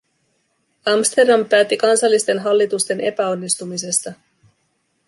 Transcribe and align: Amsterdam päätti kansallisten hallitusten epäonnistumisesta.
Amsterdam 0.85 1.45
päätti 1.49 1.77
kansallisten 1.77 2.39
hallitusten 2.39 3.01
epäonnistumisesta. 3.01 4.13